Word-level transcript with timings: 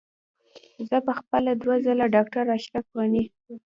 زه 0.89 0.97
په 1.05 1.11
خپله 1.19 1.51
دوه 1.61 1.75
ځله 1.85 2.05
ډاکټر 2.15 2.45
اشرف 2.57 2.85
غني. 2.97 3.23